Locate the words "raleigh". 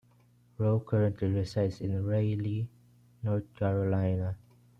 2.03-2.67